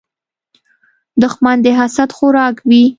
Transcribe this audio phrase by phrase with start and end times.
[1.21, 2.83] دښمن د حسد خوراک وي